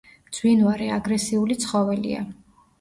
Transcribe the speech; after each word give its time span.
მძვინვარე, 0.29 0.87
აგრესიული 0.95 1.61
ცხოველია. 1.67 2.27